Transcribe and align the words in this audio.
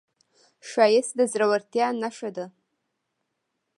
ښایست 0.69 1.13
د 1.17 1.19
زړورتیا 1.31 1.87
نښه 2.01 2.29
ده 2.35 2.45